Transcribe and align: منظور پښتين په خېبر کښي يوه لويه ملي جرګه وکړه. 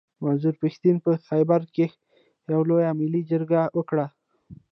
منظور 0.23 0.55
پښتين 0.63 0.95
په 1.05 1.11
خېبر 1.27 1.61
کښي 1.75 1.87
يوه 2.53 2.65
لويه 2.69 2.91
ملي 2.99 3.21
جرګه 3.31 3.61
وکړه. 3.77 4.05